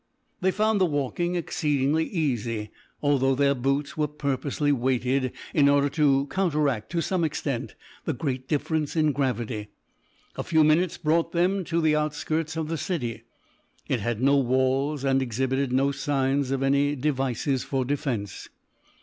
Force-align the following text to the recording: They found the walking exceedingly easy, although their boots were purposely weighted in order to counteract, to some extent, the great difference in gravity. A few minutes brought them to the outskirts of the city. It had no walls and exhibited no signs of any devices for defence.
They 0.41 0.49
found 0.49 0.81
the 0.81 0.85
walking 0.87 1.35
exceedingly 1.35 2.05
easy, 2.05 2.71
although 3.03 3.35
their 3.35 3.53
boots 3.53 3.95
were 3.95 4.07
purposely 4.07 4.71
weighted 4.71 5.31
in 5.53 5.69
order 5.69 5.89
to 5.89 6.25
counteract, 6.25 6.89
to 6.93 7.01
some 7.03 7.23
extent, 7.23 7.75
the 8.05 8.13
great 8.13 8.47
difference 8.47 8.95
in 8.95 9.11
gravity. 9.11 9.67
A 10.37 10.43
few 10.43 10.63
minutes 10.63 10.97
brought 10.97 11.33
them 11.33 11.63
to 11.65 11.81
the 11.81 11.95
outskirts 11.95 12.57
of 12.57 12.67
the 12.67 12.79
city. 12.79 13.25
It 13.87 13.99
had 13.99 14.23
no 14.23 14.37
walls 14.37 15.03
and 15.03 15.21
exhibited 15.21 15.71
no 15.71 15.91
signs 15.91 16.49
of 16.49 16.63
any 16.63 16.95
devices 16.95 17.63
for 17.63 17.85
defence. 17.85 18.49